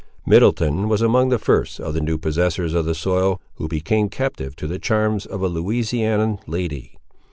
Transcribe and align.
Middleton 0.25 0.89
was 0.89 1.03
among 1.03 1.29
the 1.29 1.37
first, 1.37 1.79
of 1.79 1.93
the 1.93 2.01
new 2.01 2.17
possessors 2.17 2.73
of 2.73 2.85
the 2.85 2.95
soil, 2.95 3.39
who 3.57 3.67
became 3.67 4.09
captive 4.09 4.55
to 4.55 4.65
the 4.65 4.79
charms 4.79 5.27
of 5.27 5.43
a 5.43 5.47
Louisianian 5.47 6.39
lady. 6.47 6.97